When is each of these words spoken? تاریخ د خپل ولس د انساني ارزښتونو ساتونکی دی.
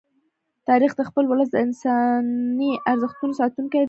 تاریخ 0.69 0.91
د 0.97 1.01
خپل 1.09 1.23
ولس 1.27 1.49
د 1.51 1.55
انساني 1.65 2.71
ارزښتونو 2.91 3.33
ساتونکی 3.41 3.77
دی. 3.79 3.79